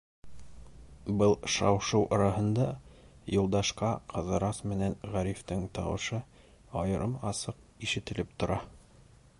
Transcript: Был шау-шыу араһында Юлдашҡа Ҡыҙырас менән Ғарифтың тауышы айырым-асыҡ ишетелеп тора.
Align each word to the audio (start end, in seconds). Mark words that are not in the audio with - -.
Был 1.17 1.33
шау-шыу 1.55 2.07
араһында 2.17 2.65
Юлдашҡа 3.35 3.91
Ҡыҙырас 4.15 4.63
менән 4.73 4.97
Ғарифтың 5.17 5.63
тауышы 5.79 6.23
айырым-асыҡ 6.83 7.63
ишетелеп 7.89 8.35
тора. 8.41 8.61